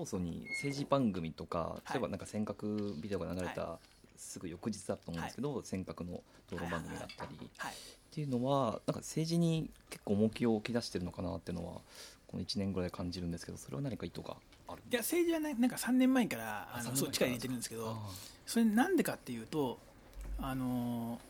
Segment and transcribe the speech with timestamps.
[0.00, 3.78] 放送に政治番組とか、例えばなんか尖閣ビデオが流れた
[4.16, 7.74] すぐ翌日だと思うんですけど、尖閣の討論番組だったり、はい
[8.10, 11.74] っていうのはなんか政治に結構重きを置き出してるのかなっていうのは
[12.26, 14.34] この1年ぐらい感じるんですけどそれは何か意図が
[14.66, 16.88] あるいや政治はねなんか3年前からああ3年前か。
[16.88, 18.10] らのそう力入れてるんですけどあ
[18.46, 19.78] それなんでかっていうと
[20.40, 21.20] あの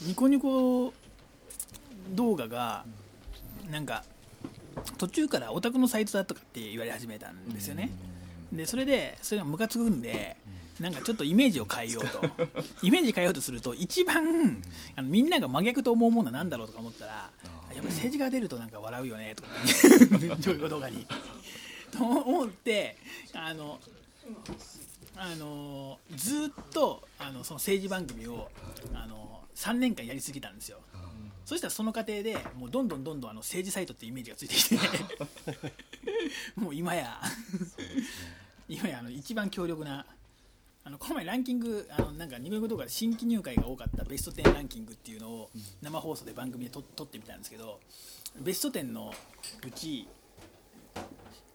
[0.00, 0.94] ーニコニコ
[2.14, 2.86] 動画が
[3.70, 4.02] なんか
[4.98, 7.90] 途中からオタクのサイトだとかって言われ始めたんですよね。
[8.52, 10.36] でそれでそれがムカつくんで
[10.80, 12.20] なんかちょっとイメージを変えようと。
[12.82, 14.62] イメージ変えようとすると一番
[14.96, 17.30] あのみんなが真逆と思うものは何だろうとか思ったらやっ
[17.76, 19.48] ぱり政治が出るとなんか笑うよねとか
[20.40, 21.06] そういう動画に
[21.90, 22.96] と思って
[23.32, 23.80] あの
[25.16, 28.50] あのずっとあのその政治番組を
[28.94, 30.78] あの3年間やりすぎたんですよ
[31.44, 34.78] そしたらその過程でもうどんどんどんどんあの政治サイトってイメージがついてきて。
[36.56, 37.20] もう今や。
[38.68, 40.06] 今やあの一番強力な
[40.84, 45.50] あのこの前ランキングあのなんかニコニコ動画で新規入会が多かったベスト10ランキングっていうのを
[45.80, 47.78] 生放送で番組でと撮ってみたんですけど
[48.40, 49.12] ベスト10の
[49.66, 50.08] うち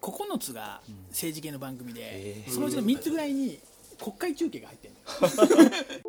[0.00, 3.58] 9つが政治系の番組で、そのうちの3つぐらいに
[4.00, 5.70] 国会中継が入ってるのよ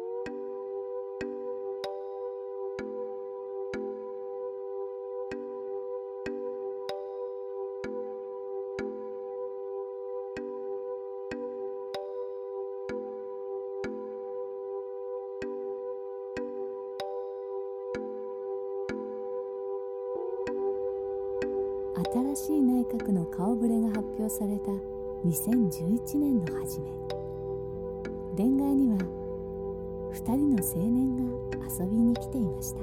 [31.69, 32.79] 遊びに来ていました。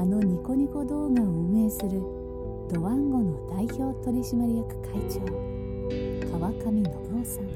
[0.00, 2.02] あのニコニコ動画を運営する
[2.70, 5.20] ドワンゴの代表取締役会長
[6.30, 7.48] 川上信夫さん。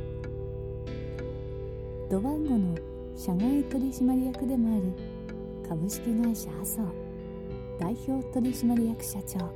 [2.08, 2.74] ドワンゴの
[3.16, 4.84] 社外取締役でもある
[5.68, 6.82] 株式会社麻生
[7.78, 9.50] 代表取締役社長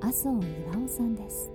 [0.00, 0.30] 麻生
[0.72, 1.50] 巌さんです。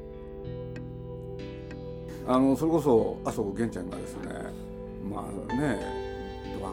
[2.27, 4.29] あのそれこそ麻生源ちゃんがですね
[5.09, 6.00] まあね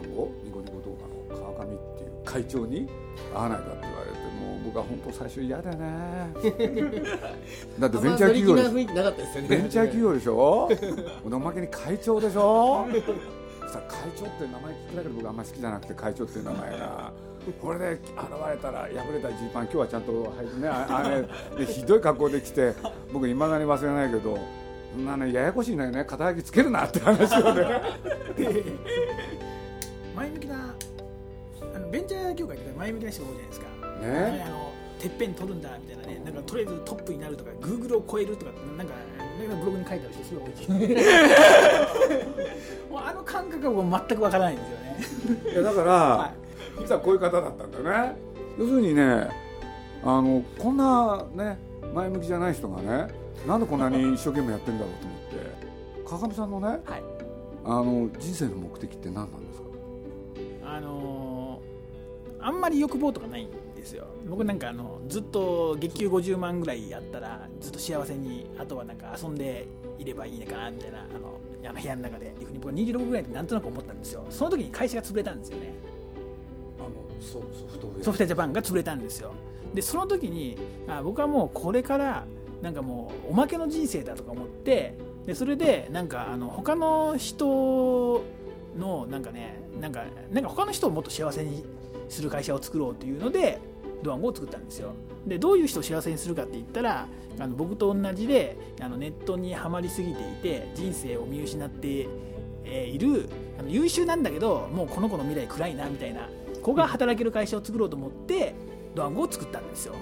[0.01, 0.97] ドワンゴニコニコ動
[1.29, 2.87] 画の川上っていう会長に
[3.33, 5.77] 会わないかって言われてもう僕は本当最初嫌でね
[7.79, 9.47] だってベンチャー企業であんま乗り気な雰囲気なかったですよね。
[9.49, 10.69] ベンチャー企業でしょ？
[11.29, 12.85] でおまけに会長でしょ？
[13.71, 17.11] さ会長って名前聞くだけで僕あんまり好きじゃなくて会長っていう名前が。
[17.61, 18.01] これで現
[18.51, 20.67] れたら破れたジーパン今日はちゃんと履いてね。
[20.67, 21.21] ああれ。
[21.65, 22.73] でひどい格好で来て
[23.13, 24.37] 僕いまだに忘れないけど
[24.93, 26.03] そんなねややこしいのよね。
[26.05, 27.81] 肩書きつけるなって話をね
[30.19, 30.75] 前向きな
[31.75, 33.67] あのベンチャー業界って前向きな人が多いじゃないですか、
[34.01, 34.43] ね。
[34.45, 36.21] あのてっぺん取るんだみたいなね。
[36.25, 38.93] なんかとりあえずトップになるとかグーグルを超えるとかなんか
[39.37, 40.77] ブログに書いてある人すごい多い。
[42.91, 44.77] もうあの感覚が僕全くわからないんですよ
[45.37, 45.53] ね。
[45.53, 46.33] いやだから、
[46.79, 48.15] 実はこういう方だったんだよね。
[48.57, 49.29] 要するにね
[50.03, 51.57] あのこんなね
[51.93, 53.07] 前向きじゃない人がね
[53.47, 56.09] なんでこんなに一生懸命やってるんだろうと思って。
[56.09, 56.79] 川上さんのねはい。
[57.63, 59.68] あの人生の目的って何なんですか？
[60.75, 61.69] あのー
[62.41, 64.07] あんまり欲望とかないんですよ。
[64.29, 69.67] 僕なんかあのずっと月給50万ぐらいやったらずっと幸せにあとはなんか遊んで
[69.97, 72.59] いればいいのかなみたいなあのあの部屋の中でいうふうに。
[72.59, 74.25] 僕は26ぐらいでなんとなく思ったんですよ。
[74.29, 75.73] その時に会社が潰れたんですよね。
[76.79, 76.89] あの
[77.19, 78.03] ソソフトウェア。
[78.05, 79.33] ソフトウェアジャパンが潰れたんですよ。
[79.73, 80.57] でその時に
[80.87, 82.25] あ僕はもうこれから
[82.61, 84.95] なんかもうおまけの人生だとか思って
[85.25, 88.23] でそれでなんかあの他の人
[88.77, 91.63] のなんかねなんかなんか他の人をもっと幸せに
[92.07, 93.59] する会社を作ろうというので
[94.03, 94.93] ドワンゴを作ったんですよ。
[95.25, 97.07] でどういう人を幸せにするかって言ったら
[97.39, 102.07] あの僕と同じであのネットにはまりすぎていて人生を見失って
[102.65, 103.29] いる
[103.59, 106.29] あの優秀なんだけどもうこの子の未来暗いなみたいな
[106.61, 108.55] 子が働ける会社を作ろうと思って
[108.95, 109.95] ドワンゴを作ったんですよ。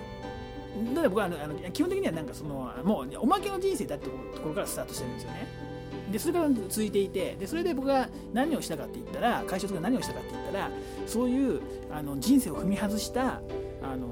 [0.90, 5.67] だから僕はあの基本的にはなんかそのもうおまけの人生だってところからスタートしてるんですよね。
[6.12, 10.69] でそれから続いていてでそれで僕が何をしたかって言ったら会社とか何をしたかって言ったら
[11.06, 11.62] そういう
[11.92, 13.42] あの人生を踏み外した
[13.81, 14.07] あの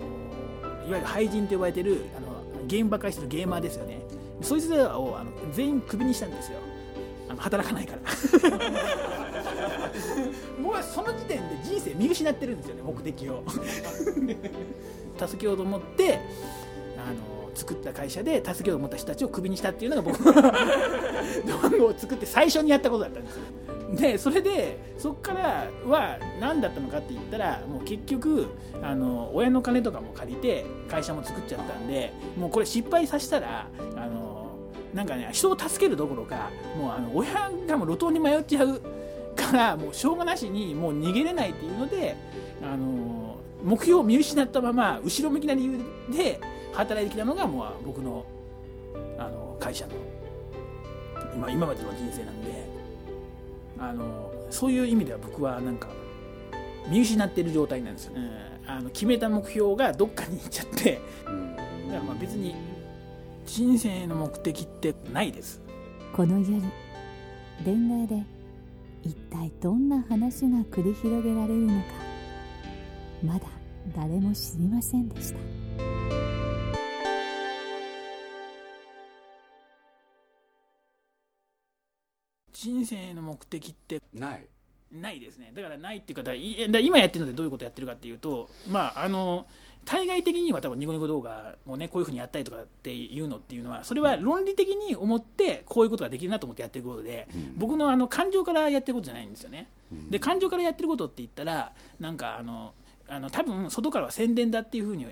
[0.87, 2.27] いわゆる廃人と呼ばれてるあの
[2.67, 3.99] ゲームばっかりしてるゲーマーですよね。
[4.41, 6.59] そいつらをあの全員クビにしたんですよ。
[7.29, 8.01] あの働かないから。
[10.61, 13.43] 僕はその時点で人生見失ってるんですよね目的を。
[15.17, 16.19] 助けようと思って
[17.55, 23.41] 作った会社で助けようと思った人たちをクビにしたっていうのが僕の 動画を作って最初にやったことだったんですよ。
[23.95, 28.47] でそれでそこからは何だったのかって言ったらもう結局
[28.81, 34.47] あの親の金とかも借りて会社も作っちゃったんでもうこれ失敗させたらあの
[34.93, 38.81] なんかね人を助けるどころかもうあの親がもう路頭に迷っちゃう
[39.35, 42.15] からもうしょうがなしにもう逃げれないっていうので
[42.63, 45.79] あの目標を見失ったまま後ろ向きな理由
[46.11, 46.39] で
[46.75, 48.25] 働いてきたのがもう僕の
[49.17, 49.93] あの会社の
[51.35, 52.67] 今今までの人生なんで
[53.79, 55.89] あのそういう意味では僕はなんか
[56.87, 61.01] 見失ってる状態なんですよ、ね、あの決めた目標がどっかに行っちゃって。
[61.25, 62.55] だからまあ別に
[63.45, 65.61] 人生の目的ってないです。
[66.15, 66.61] この夜
[67.63, 68.23] 恋愛で
[69.03, 71.85] 一体どんな話が繰り広げられるのか
[73.23, 73.41] まだ
[73.95, 75.39] 誰も知りませんでした
[82.65, 84.45] 人生の目的ってない。
[84.91, 85.51] ないですね。
[85.53, 89.45] だからないっていうかだだ今やってるのでどういうことやってるかっていうとまああの
[89.83, 99.67] 対外的には多分ニコニコ動画をねこういうふうにやったりとかっていうのっていうのはそれは論理的に思ってこういうことができるなと思ってやってることで、僕のあの感情からやってることじゃないんですよね。
[100.09, 102.73] で感情からやってることって言ったらなんかあの
[103.07, 105.05] あの多分外からは宣伝だっていうふうに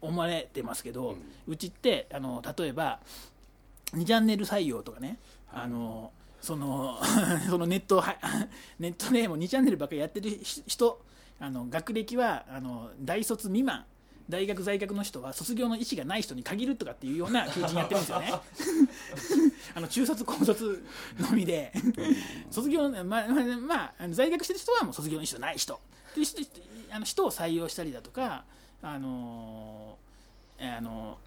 [0.00, 1.16] 思われてますけど、
[1.46, 2.98] うちってあの例えば
[3.92, 5.18] 2チャンネル採用とかね、
[5.52, 6.10] あの
[6.44, 7.00] その
[7.48, 8.16] そのネットは
[8.78, 11.00] ネットでも2チャンネルばっかりやってる人
[11.40, 13.86] あの学歴はあの大卒未満。
[14.26, 18.32] 大学在学の人は卒業の意思がない人に限るとかっていうような求人やってるんですよね。
[19.74, 20.82] あの中卒高卒
[21.18, 21.70] のみで。
[22.50, 25.74] 卒業まあまあ、まあ、在学してる人はもう卒業の意思のない人。
[25.74, 26.40] っていう人
[26.90, 28.46] あの人を採用したりだとか
[28.80, 29.98] あの
[30.58, 31.18] あの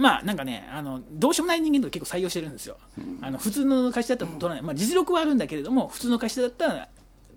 [0.00, 2.78] まあなんかねあのどうしようもない人間とか結構採用してるんですよ、
[3.20, 6.88] あの普通の会社だったら取らない、まあ、実力はあるんだけれども普通の会社だったら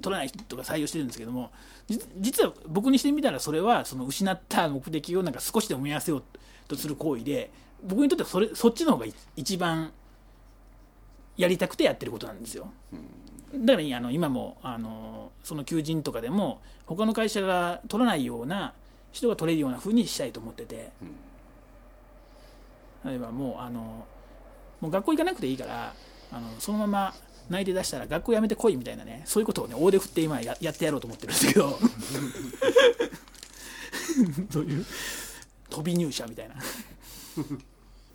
[0.01, 1.51] 取らない人とか採用してるんですけども
[1.87, 6.23] じ実は僕にしてみたらそれはその失った目的をなんか少しでも見合わせよう
[6.67, 7.51] とする行為で
[7.83, 9.05] 僕にとってはそれそっちの方が
[9.35, 9.91] 一番
[11.35, 12.71] やりたくてやってることなんですよ。
[13.55, 18.73] だからあの今もあのその求人とかでも他の会社が取らないような
[19.11, 20.91] 人が取れるような風にしたいと思ってて。
[23.05, 24.05] 例えばもうあの
[24.81, 25.93] もう学校行かなくていいから
[26.31, 27.13] あのそのまま
[27.49, 31.77] 内定出したら学校辞めてこいみたいなねそういうことをね大手振って今ややってやろうと思ってるんですけど。
[34.51, 34.85] そういう？
[35.69, 36.55] 飛び入社みたいな。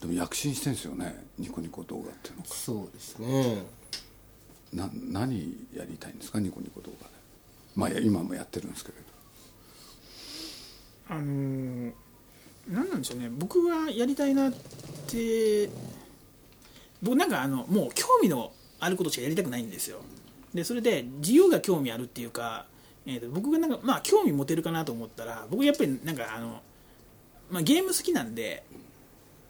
[0.00, 2.48] でも躍進してんですよねニコニコ動画っていうのが。
[2.48, 3.62] そうですね。
[4.72, 7.14] な何やりたいんですかニコニコ動画で。
[7.74, 9.04] まあ今もやってるんですけれど。
[11.10, 11.67] あのー
[12.68, 13.30] 何なんでしょうね。
[13.30, 14.52] 僕がやりたいなっ
[15.06, 15.70] て
[17.02, 20.00] 僕なんかあのもう興味のあることしかやりたくないんですよ。
[20.54, 22.66] でそれで自由が興味あるっていうか、
[23.06, 26.60] えー、と僕がなんかまあ興味持てるかなと思ったら僕やっぱりなんかあの、
[27.50, 28.62] まあ、ゲーム好きなんで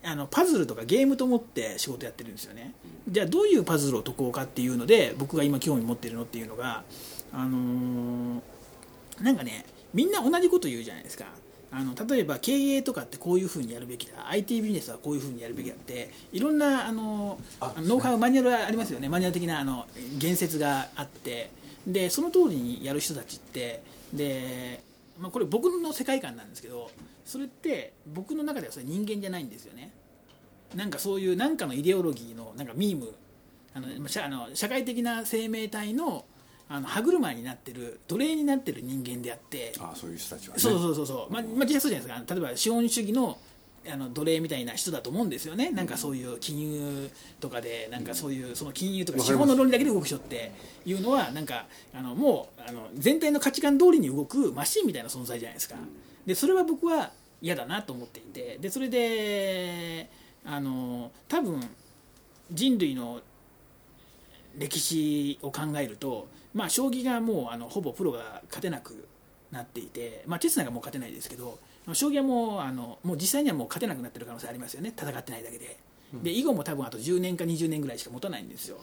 [0.05, 2.75] あのパズルとかゲームと思って仕事やってるんですよね。
[3.09, 6.85] じゃあどういうパズルを解こうかっていうので僕が今興味持ってるのっていうのが
[7.33, 8.41] あのー
[9.21, 11.27] なんかねみんな同じこと言うじゃないですか。
[11.71, 14.29] あの例えば経営とかってこういうふうにやるべきだ。
[14.29, 19.09] IT ビジネスはこういうふうにやるべきだっていろんなあのノウハウマニュアルがありますよね。
[19.09, 19.87] マニュアル的なあの
[20.19, 21.51] 言説があって。
[21.87, 23.83] でその通りにやる人たちって
[24.13, 24.83] で、
[25.19, 26.91] まあ、これ僕の世界観なんですけど
[27.25, 29.91] それって僕の中ではそれ人間じゃないんですよね。
[30.75, 33.15] なんかそういうなんかのイデオロギーのなんかミーム。
[33.75, 36.25] あの社あの社会的な生命体の
[36.69, 40.61] あの歯車になってる奴隷になってる人間であってああそういう人たちはね。
[40.61, 42.35] そうそうそうそう、まあ、まあ、実際そうじゃないですか。
[42.35, 43.39] 例えば資本主義の
[43.91, 47.11] あの奴隷みたいな人だと思うんですよね、なんかそういう金融
[47.41, 50.53] とかで、なんかそういうその金融とか資本の論理だけで動く人って
[50.85, 55.77] いうのは、なんかあのもうあの全体の価値観通りに動くマシンみたいな存在じゃないですか、
[56.27, 60.11] でそれは僕は嫌だなと思っていて、でそれで
[60.45, 61.61] あの多分
[62.51, 63.21] 人類の
[64.59, 69.07] 歴史を考えると、まあ、将棋がもうあのほぼプロが勝てなく
[69.53, 71.57] なっていて、まあ、チェスなんかもう勝てないですけど
[71.93, 74.93] 将棋はもうあのもう実際にはもう勝てなくなってる可能性ありますよね。
[74.95, 75.79] 戦ってないだけで。
[76.23, 78.79] で以後も多分あと10年か20年ぐらいしか持たないんですよ。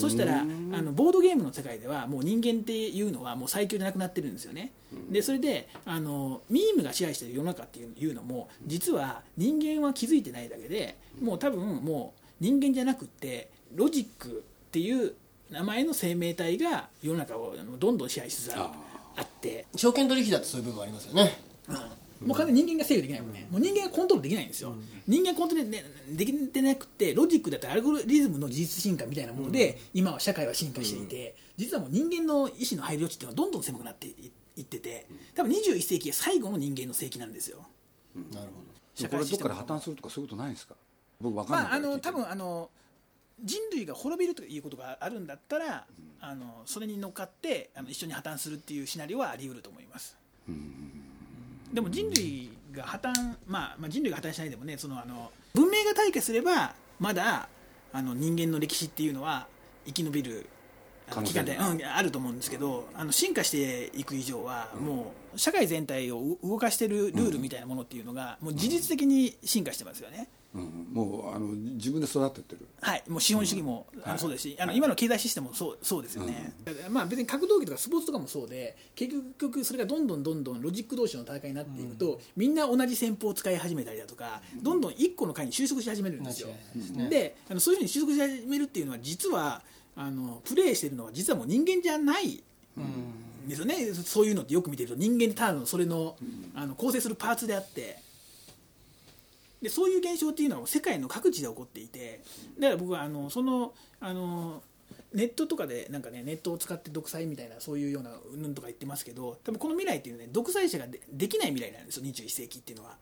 [0.00, 4.70] そしたらあのボードゲームの世界ではもう人間っていうのはもう最強じゃなくなってるんですよね、
[5.10, 15.14] でそれであのミームが支配している世の中っていうのも実は人間は気づいてないだけでもう多分もう人間じゃなくってロジックっていう
[15.52, 18.72] 名前の生命体が世の中をどんどん支配しつつあ
[19.20, 19.66] って。
[19.76, 21.38] 証券取引だってそういう部分ありますよね。
[22.20, 24.76] もう完全に人間が制御できないもんね、もう人間がコントロールできないんですよ、
[25.08, 34.30] 人間コントロールでできてなくて、ロジックだったりアルゴリズムの事実進化みたいなもので、今は社会は進化していて、実はもう人間の意思の配慮値っていうのはどんどん狭くなってい
[34.60, 37.66] ってて、多分21世紀が最後の人間の世紀なんですよ。
[38.32, 38.62] なるほ
[38.94, 40.76] 社これどっか会システムで破綻するとかそういうことないんですか？
[41.20, 42.70] 僕わかんないまあ、あの多分あの
[43.42, 45.86] 人類が滅びるということがあるんだったら、
[46.20, 50.16] あのそれに乗っかってあの一緒に破綻するっていうシナリオはあり得ると思います。
[51.72, 53.12] でも人類が破綻、
[53.46, 57.48] まあ、まあ人類が破綻しないでもねそのあの文明が退化すればまだ
[57.92, 59.46] あの人間の歴史っていうのは
[59.86, 60.46] 生き延びる
[61.24, 70.28] 期間で、うん、あると思うんですけどあの進化していく以上はもう社会全体をう動かしてるルールみたいなものっていうのがもう事実的に進化してますよね。
[70.54, 70.88] うん。
[70.92, 72.66] もうあの自分で育ててる。
[72.80, 86.48] はい、もう資本主義も、あのそうですし、あの今の経済システムもそうそうですよね、だからまあ、別に格闘技とかスポーツとかもそうで、結局、それがどんどんどんどんロジック同士の戦いになっていくと、みんな同じ戦法を使い始めたりだとか、どんどん1個の回に収束し始めるんですよ。
[87.08, 89.62] であのそういうふうに収束し始めるっていうのは、実は
[89.96, 92.42] あのプレイしてるのは、実はもう人間じゃない。
[93.42, 93.92] んですよね。
[93.92, 96.16] そういうのってよく見てると人間ただのそれの
[96.54, 97.98] あの構成するパーツであって
[99.62, 102.20] でそういう現象っていうのは世界の各地で起こっていて
[102.58, 104.62] だから僕はあのそのあの
[105.14, 112.96] ネットとかでなんかねネットを使って独裁みたいなそういうようなうんぬんとか言ってますけど多分この未来っていうのはね独裁者がでできない未来なんですよ21世紀っていうのは、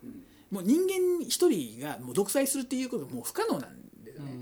[0.50, 4.33] もう人間一人がもう独裁するっていうことがもう不可能なんですよね、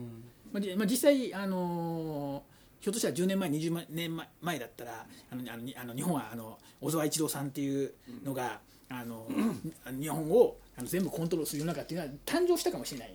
[0.53, 7.93] まあじまあ、実際あのーひょっとしたら10年前20年前前だったらあのあのにあの日本はあの小沢一郎さんっていう
[8.25, 9.27] のが、あの
[10.01, 13.15] 日本をあの全部コントロールする世の中っていうのは誕生したかもしれない。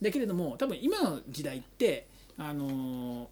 [0.00, 3.26] だけれども多分今の時代ってあのー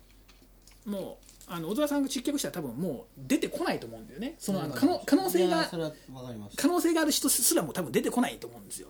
[0.87, 1.19] も
[1.49, 4.37] うあの小沢さんが失脚したら多分もう出てこないと思うんだよね。
[4.39, 5.69] そのあの可能可能性が
[6.57, 8.89] 可能性がある人すらも多分出てこないと思うんですよ。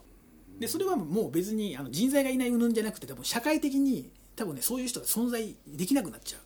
[0.59, 6.41] でそれはもう別にあの人材がいない云々じゃなくて多分社会的に多分ねそういう人が存在できなくなっちゃう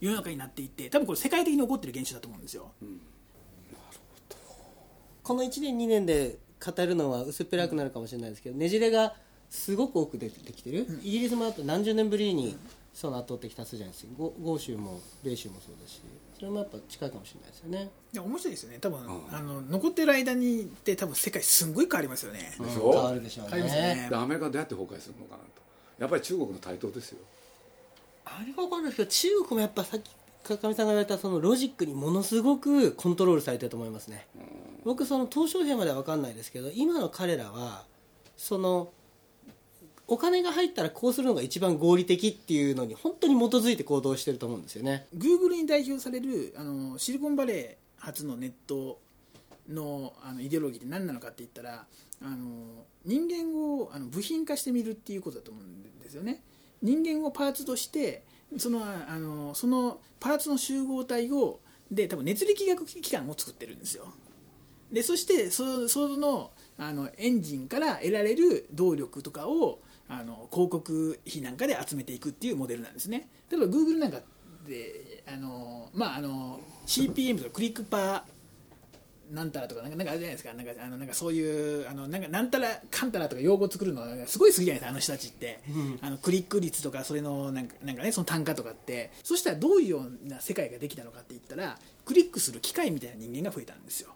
[0.00, 2.72] 世の中になっていって多分これ世界的に起こってる現象だと思うんですよ、
[5.22, 9.14] この1年2年で語るのは薄っぺらくなるかもしれないですけどねじれが
[9.50, 12.56] すごく多く出てきてる、イギリスもあと何十年ぶりに
[12.94, 16.00] その圧倒的多数じゃないですか豪豪州も米州もそうだし
[16.38, 17.90] それもやっぱ近いかもしれないですよね。
[18.12, 18.78] でも面白いですよね。
[18.80, 18.98] 多分、
[19.30, 24.08] あの残ってる間にって多分世界すんごい変わりますよね、でしょ変わるでしょう変わりますよねね。
[24.08, 25.60] でアメリカどうやって崩壊するのかなと。
[25.98, 27.18] やっぱり中国の台頭ですよ
[28.38, 30.10] あれが分かんないですけど中国もやっぱさっき
[30.56, 34.26] かみさんが言われたそのロジックにものすごくコントロールされてると思いますね。
[34.84, 37.84] 僕その鄧小平までは分かんないですけど今の彼らは
[38.36, 38.90] その
[40.06, 45.06] お金が入ったらこうするのが一番合理的っていうのに本当に基づいて行動してると思うんですよね。
[45.16, 48.98] Google に代表されるあのシリコンバレー発のネット
[49.68, 51.84] のあのイデオロギーって何なのかって言ったら
[52.22, 56.42] あの人間をあの部品化してみるっていうことだと思うんですよね
[56.82, 58.24] 人間をパーツとして
[58.56, 61.60] そのあのそのパーツの集合体を
[61.90, 64.06] で多分熱力学機関を作ってるんですよ。
[64.92, 73.28] でそしてそそのあのエンジンから得られる動力とかをあの広告費なんかで集めていくっていうモデルなんですね。
[73.50, 74.20] 例えば Google なんか
[74.66, 78.22] であの、まあ、あの CPM とかクリックパー
[79.30, 80.54] なんたらとかなんかなんかあるじゃないですか。
[80.54, 85.60] なんかあのなんかそういうあのなんかなんたらかんたらとか用語作るのがすごい好きじゃないですかあの人たちって、
[86.00, 89.10] あのクリック率とかそれのなんかなんかねその単価とかって。
[89.22, 94.10] そしたらどういうような世界ができたのかって言ったらクリックする機械みたいな人間が増えたんですよ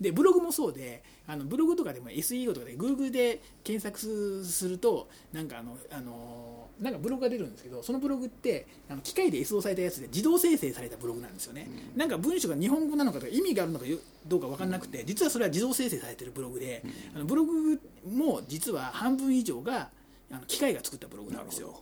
[0.00, 16.82] でブログもそうであのブログとかでも SEO とかで Google で検索するとなんかあのあのなんかブログが出るんですけどそのブログってあの機械で SEO されたやつで自動生成されたブログなんですよね、なんか文章が日本語なのかとか意味があるのかよどうか分かんなくて実はそれは自動生成されてるブログで、
[17.14, 17.80] あのブログ
[18.10, 19.90] も実は半分以上が
[20.32, 21.80] あの機械が作ったブログなんですよ。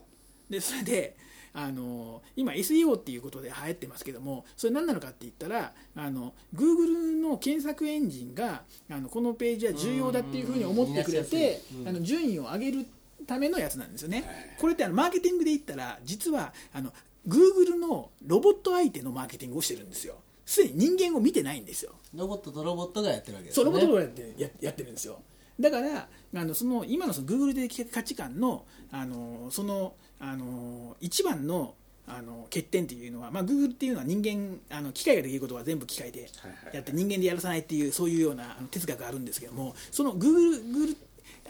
[0.51, 1.17] でそれで
[1.53, 12.87] あの今 SEO っていうことで流行ってますけどもそれ何なのかって言ったらあの Google の検索エンジンがあのこのページは重要だっていうふうに思ってくれてあの順位を上げる
[13.27, 14.25] ためのやつなんですよね。
[14.59, 16.93] これってあのマーケティングで言ったら実はあの
[17.27, 20.17] Google のロボット相手のマーケティングをしてるんですよ。
[20.47, 21.93] すでに人間を見てないんですよ。
[22.15, 25.21] ロボットとロボットがやってるわけですそうロボットロボットやってややってるんですよ
[25.61, 31.75] だからあのその今のその Google 的価値観のあのそのあの一番の
[32.11, 36.27] あの欠点っていうのは、まあ、Google っていうのは人間あの機械ができることは全部機械で
[36.73, 40.97] やって人間でやらさないっていうそういうようなあの哲学があるんですけどもその Google, Google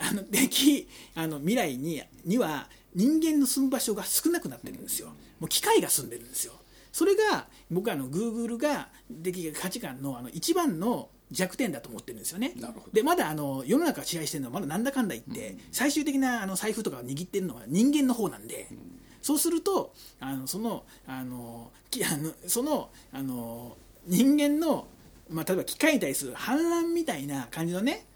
[0.01, 5.13] あの 的あの未来にには人間の住む場所が少なくなってるんですよ。
[5.39, 6.55] もう機械が住んでるんですよ。
[6.91, 12.55] それが僕はあの Google ができる価値観のあの一番の弱点だと思ってるんですよね。
[12.93, 18.69] でまだあの世の中を支配してるのはまだなんだかんだ言って、最終的なあの財布とかを握ってるのは人間の方なんで、
[19.21, 24.87] そうするとあのそのあのきあのそのあの人間の、
[25.29, 28.07] まあ、例えば機械に対する反乱みたいな感じのね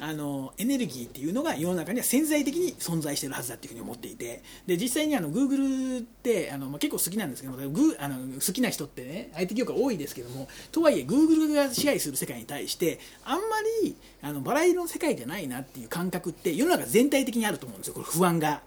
[0.00, 4.42] あのエネルギーっていうのが世の中には潜在的に存在しているはずだっていうふうに思っていて。
[4.66, 13.42] で実際にあの Google ってあの、まあ、結構好きなんですけどグあの好きな人ってね IT 業界多いですけどもとはいえ Google が支配する世界に対してあんま
[13.82, 17.94] りあのバラ色の世界じゃないなっていう感覚って世の中全体的にあると思うんですよ。
[17.94, 18.62] これ不安が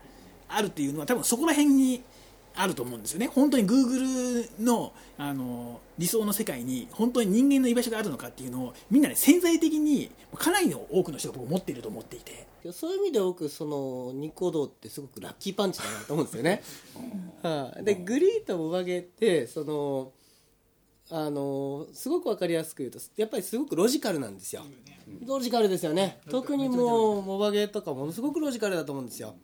[0.50, 2.04] あるっていうのは多分そこら辺に
[2.56, 16.62] あると思うんですよね本当に Google のあの理想の世界に本当に人間の居場所があるのかっていうのをみんなね潜在的にかなりの多くの人が僕持っていると思っていてそういう意味で僕そのニコ動ってすごくラッキーパンチだなと思うんですよね。
[17.42, 20.12] はいでグリーとモバゲってその
[21.10, 24.64] あのすごく分かりやすく言うとやっぱりすごくロジカルなんですよ。
[25.26, 26.22] ロジカルですよね。
[26.30, 29.36] 特にもうモバゲとかものすごくロジカルだと思うんですよ。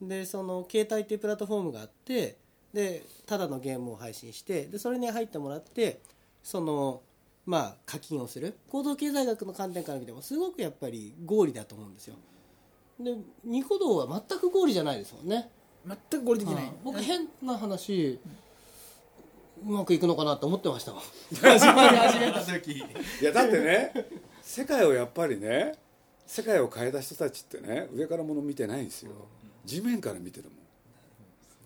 [0.00, 2.36] でその携帯っていうプラットフォームがあって
[2.72, 6.00] でただのゲームを配信してでそれに入ってもらって
[6.42, 7.00] その
[7.46, 8.54] まあ課金をする。
[8.70, 12.16] 行動経済学の観点から見てもすごくやっぱり合理だと思うんですよ。
[12.98, 15.48] でニコ動は全く合理じゃないですもんね。
[15.86, 16.72] 全く合理的じゃない。
[16.82, 18.18] 僕変な話
[19.64, 21.00] うまくいくのかなと思ってましたもん。
[21.00, 22.72] 始まり始めた時。
[22.72, 22.84] い
[23.22, 23.92] やだってね
[24.42, 25.74] 世界をやっぱりね
[26.26, 29.12] 世界を変えた人たちってね上からもの見てないんですよ
[29.66, 30.52] 地面から見てるもん。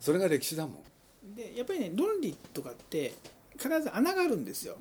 [0.01, 1.35] それが歴史だもん。
[1.37, 3.13] でやっぱりね論理とかって
[3.53, 4.77] 必ず穴があるんですよ、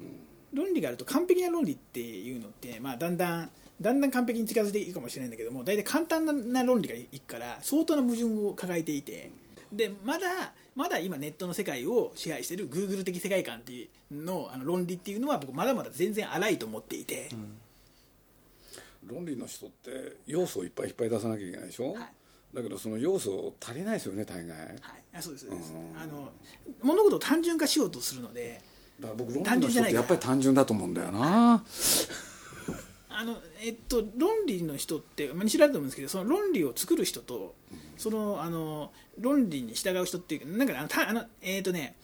[0.53, 3.49] 論理があると完璧な論理っていうのって、まあ、だんだん
[3.81, 9.31] だんだん完璧に近づいていくかもしれないんだけども大体簡単な論理がいくから相当な矛盾を抱えていて。
[9.71, 17.29] でまだまだ今ネットの世界を支配している Google 的世界観っていうのあの論理っていうのは僕まだまだ全然荒いと思っていて、
[19.05, 22.03] 論理の人って要素をいっぱいいっぱい出さなきゃいけないでしょ、はい
[22.53, 24.47] だけどその要素足りないですよね大概。
[24.47, 25.73] だかはい、あそうですそうです。
[25.73, 26.01] うん。
[26.01, 26.31] あの
[26.81, 28.61] 物事を単純化しようとするので
[28.99, 29.93] ら僕論理単純じゃない。
[29.93, 31.63] からの人ってやっぱり単純だと思うんだよな。
[33.11, 37.53] あのえっと、論理の人って、まあ、西田だと思うんですけどその論理を作る人と
[37.97, 41.97] そのあの論理に従う人っていうなんかねあのたあのえっ、とね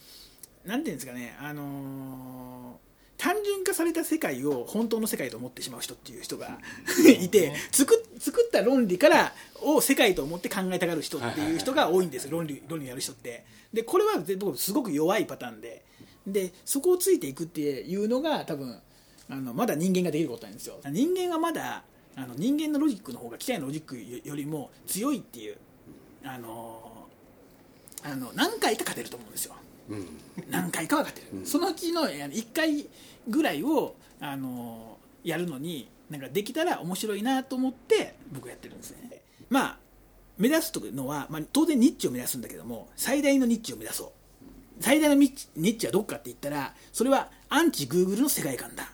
[0.66, 2.85] なんていうんですかねあのー
[3.18, 6.60] 単純化された世界を本当の世界と思ってしまう人っていう人が
[7.08, 12.26] いて作っ作った論理からを世界と思って考えたがる人っていう人が多いんです。
[12.26, 13.46] よ論理論理やる人って。
[13.74, 15.84] でこれはぜ僕すごく弱いパターンで。
[16.28, 18.80] でそこをついていくっていうのが多分
[19.30, 20.80] あのまだ人間ができることなんですよ。
[20.90, 21.84] 人間はまだ
[22.16, 23.96] あの人間のロジックの方が機械のロジック
[24.28, 25.58] よりも強いっていう
[26.24, 27.08] あの
[28.04, 29.56] あの何回か勝てると思うんですよ。
[29.60, 29.65] うん
[30.50, 32.88] 何回かは勝てる、そのうちのえー1回
[33.28, 39.22] ぐらいをあのやるのになんかできたら面白いなと思って僕はやってるんですね。
[39.50, 39.78] まあ
[40.38, 44.12] 目指すというのは、まあ、当然ニッチを目指すんだけども最大のニッチを目指そう。
[44.82, 48.90] 最大のニッチはどっかって言ったらそれはアンチグーグルの世界観だ。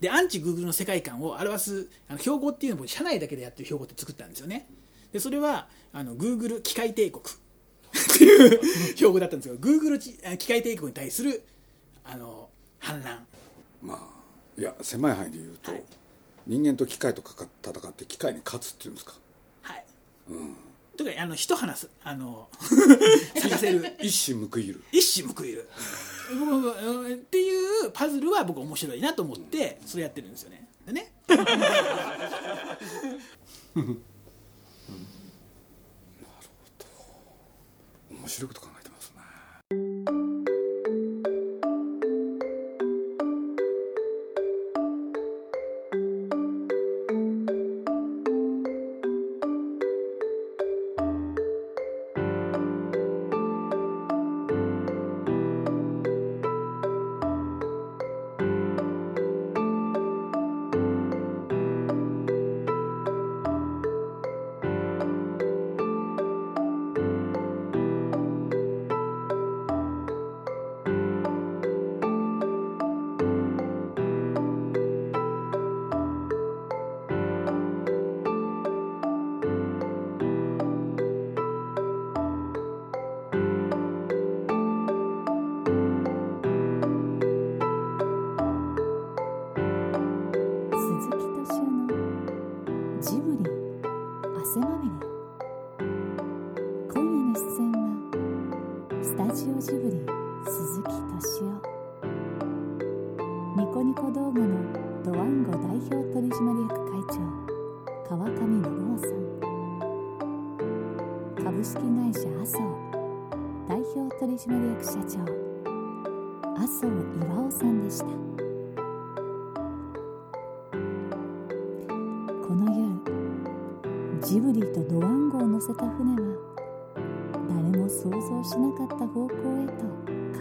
[0.00, 4.66] でアンチグーグルの世界観を表すあの標語っていうのも社内だけでやってる標語って作ったんですよね。
[5.12, 7.24] でそれはあのグーグル機械帝国
[7.96, 8.60] っていう
[8.94, 11.42] 標語だったんですけど、グーグル機械帝国に対する
[12.04, 13.26] あの反乱、
[13.82, 15.82] まあいや狭い範囲で言うと、はい。
[16.46, 19.14] 人間と機械とかか戦って機械に勝つっていうんですか。
[19.62, 19.84] はい、
[20.96, 21.90] とかあの一花す。
[22.04, 22.48] あの
[23.34, 23.96] 咲かせる。
[24.00, 24.82] 一矢報いる。
[24.92, 25.68] 一矢報いる。
[27.14, 30.68] っていうパズルは僕面白いなと思ってそれやってるんですよね。
[30.86, 31.12] でね
[38.26, 38.75] 面白いこと考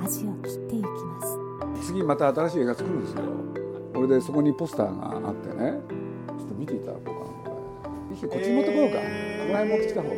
[0.05, 1.21] 舵を切っていきま
[1.81, 1.87] す。
[1.87, 3.21] 次また新しい映画作るんですよ
[3.93, 5.79] これでそこにポスターがあってね。
[6.37, 8.15] ちょっと見ていただこうかなこれ。
[8.15, 10.15] ぜひこっちに持ってこようか、この辺持ってきた方が。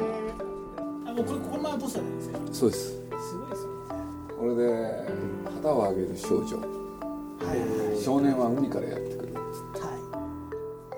[1.06, 2.40] あもうこれここのままポスターなんですか？
[2.52, 2.90] そうです。
[2.90, 2.98] す
[3.38, 3.76] ごいですよね。
[4.38, 4.66] これで
[5.56, 6.58] 旗を上げる少女。
[6.58, 6.64] は
[7.56, 9.42] いはい少年は海からやってくるは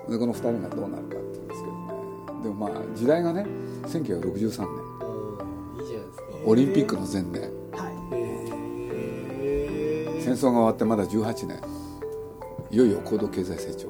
[0.08, 2.42] でこの2人がどうなるかっていうんですけどね。
[2.42, 3.46] でもまあ時代がね
[3.86, 4.40] 1963年。
[4.40, 6.24] いいじゃないですか。
[6.46, 7.59] オリンピックの前年
[10.30, 11.60] 戦争が終わってまだ18年。
[12.70, 13.88] いよいよ高度経済成長。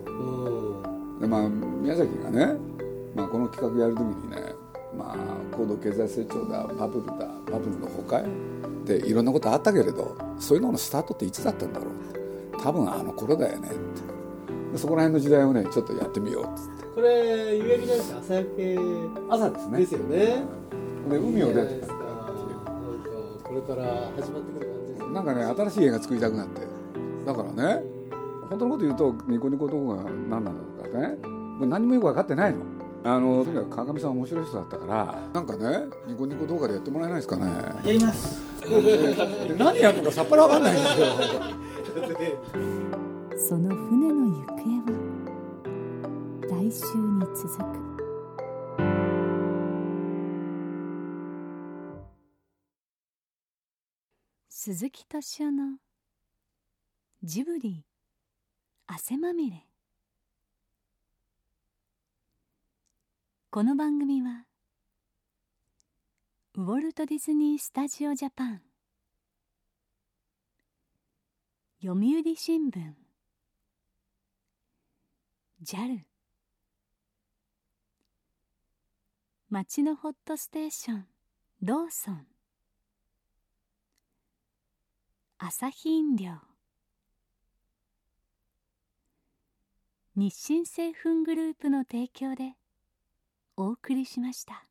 [1.20, 2.57] でまあ宮崎がね、
[3.14, 4.55] まあ、この企画やる時にね、
[4.96, 5.16] まあ、
[5.55, 7.12] 高度経済成長だバブルだ
[7.53, 12.62] バブルの崩壊でいろんなことあったけれどそういうののスタートっていつだったんだろう。
[12.62, 13.76] 多分あの頃だよねって。
[14.72, 16.85] でそこら辺の時代をねちょっとやってみようっつって。
[16.94, 18.79] これ有名なんですか朝焼け
[19.29, 19.79] 朝ですね。
[19.79, 20.16] ですよね。
[21.11, 22.31] で海を出ていいじゃないですかなんか
[23.44, 23.85] これから
[24.16, 24.69] 始まってくる
[25.12, 26.61] なんかね新しい映画作りたくなって。
[27.27, 27.83] だからね
[28.49, 31.16] 本当のこと言うとニコニコ動画が何なのかね。
[31.59, 32.59] もう何もよく分かってないの。
[33.03, 35.18] あのとにかく川上さん面白い人だったから。
[35.33, 37.44] なんかねニコニコ動画でやってもらえないですかね。
[37.85, 38.40] やります。
[38.61, 41.07] で 何やるのかさっぱり分かんないんですよ。
[43.37, 44.92] その船の行方は
[46.51, 47.89] 来週に続く
[54.62, 55.79] 鈴木敏夫の
[57.23, 57.83] ジブリ
[58.87, 59.64] 汗まみれ。
[63.49, 64.44] この番組は
[66.57, 68.61] ウォルト・ディズニー・スタジオ・ジャパン
[71.81, 72.92] 読売新聞
[75.62, 76.01] JAL
[79.49, 81.07] 町のホットステーション
[81.62, 82.29] ローソン。
[85.42, 86.33] 朝日飲料
[90.14, 92.57] 日清製粉グループの提供で
[93.57, 94.69] お送りしました。